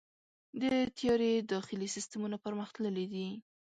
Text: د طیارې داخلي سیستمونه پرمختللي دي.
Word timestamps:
د 0.61 0.63
طیارې 0.97 1.31
داخلي 1.53 1.87
سیستمونه 1.95 2.35
پرمختللي 2.45 3.05
دي. 3.13 3.27